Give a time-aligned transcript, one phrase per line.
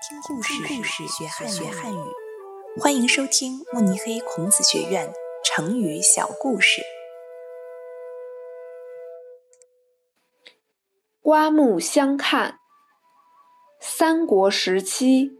[0.00, 1.98] 听故事，学汉语。
[2.80, 5.12] 欢迎收听慕尼黑孔子学院
[5.44, 6.82] 成语小故事。
[11.20, 12.60] 刮目相看。
[13.80, 15.32] 三国时期，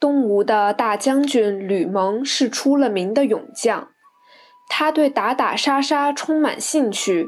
[0.00, 3.92] 东吴的大将军吕蒙是出了名的勇将，
[4.70, 7.26] 他对打打杀杀充满兴趣，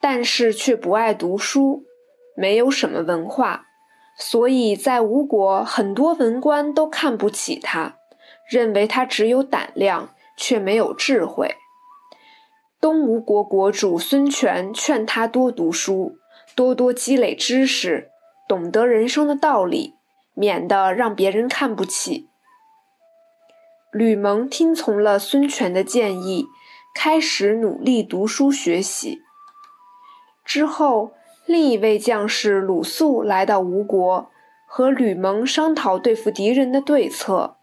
[0.00, 1.82] 但是却不爱读书，
[2.36, 3.65] 没有什么文化。
[4.18, 7.98] 所以在吴国，很多文官都看不起他，
[8.48, 11.56] 认为他只有胆量，却没有智慧。
[12.80, 16.16] 东吴国国主孙权劝他多读书，
[16.54, 18.10] 多多积累知识，
[18.48, 19.96] 懂得人生的道理，
[20.32, 22.30] 免得让别人看不起。
[23.92, 26.46] 吕蒙听从了孙权的建议，
[26.94, 29.20] 开始努力读书学习。
[30.42, 31.12] 之后。
[31.46, 34.30] 另一位将士鲁肃来到吴国，
[34.66, 37.56] 和吕蒙商讨对付敌人的对策。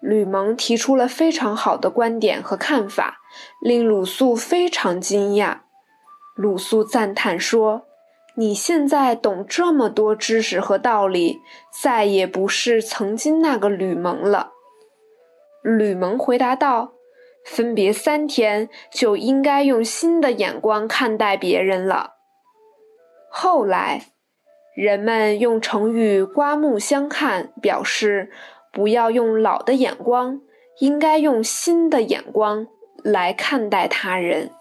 [0.00, 3.18] 吕蒙提出了非常好的观点和看法，
[3.60, 5.60] 令鲁肃非常惊讶。
[6.34, 7.86] 鲁肃赞叹说
[8.36, 11.40] ：“你现在懂这么多知识和道理，
[11.82, 14.52] 再也不是曾经那个吕蒙了。”
[15.62, 16.92] 吕蒙回答道
[17.46, 22.15] ：“分别三天，就应该用新的眼光看待别人了。”
[23.38, 24.06] 后来，
[24.74, 28.32] 人们用成语“刮目相看”表示
[28.72, 30.40] 不要用老的眼光，
[30.78, 32.66] 应该用新的眼光
[33.04, 34.52] 来看待他人。